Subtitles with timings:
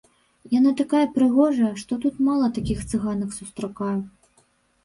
[0.59, 3.95] Яна такая прыгожая, што тут мала такіх цыганак сустракаю.